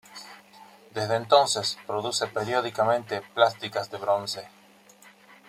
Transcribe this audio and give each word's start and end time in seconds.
Desde 0.95 1.15
entonces 1.15 1.77
produce 1.85 2.25
periódicamente 2.25 3.21
plásticas 3.35 3.91
de 3.91 3.99
bronce. 3.99 4.47